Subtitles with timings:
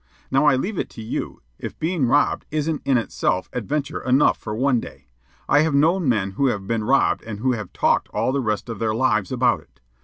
[0.31, 4.55] Now I leave it to you if being robbed isn't in itself adventure enough for
[4.55, 5.05] one day.
[5.47, 8.67] I have known men who have been robbed and who have talked all the rest
[8.67, 9.79] of their lives about it.